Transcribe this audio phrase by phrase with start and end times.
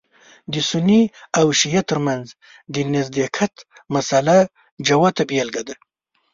[0.51, 1.01] د سني
[1.39, 2.25] او شعیه تر منځ
[2.73, 3.53] د نزدېکت
[3.93, 4.37] مسأله
[4.87, 5.75] جوته بېلګه ده.